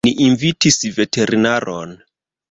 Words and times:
Ni 0.05 0.11
invitis 0.27 0.79
veterinaron. 0.95 1.93